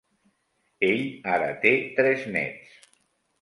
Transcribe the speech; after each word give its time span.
Ell 0.87 1.03
ara 1.33 1.51
té 1.67 1.75
tres 2.01 2.25
nets. 2.37 2.91